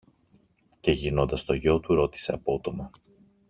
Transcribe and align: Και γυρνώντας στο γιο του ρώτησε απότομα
Και 0.79 0.91
γυρνώντας 0.91 1.39
στο 1.39 1.53
γιο 1.53 1.79
του 1.79 1.93
ρώτησε 1.95 2.33
απότομα 2.33 2.91